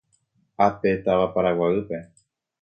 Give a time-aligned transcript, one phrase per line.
[0.67, 2.01] Ápe táva Paraguaýpe.